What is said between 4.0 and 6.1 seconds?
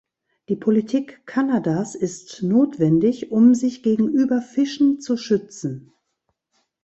Überfischen zu schützen.